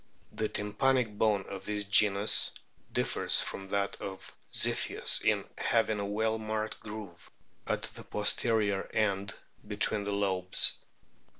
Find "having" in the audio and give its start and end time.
5.59-5.99